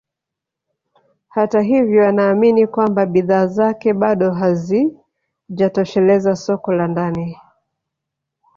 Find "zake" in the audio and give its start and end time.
3.47-3.93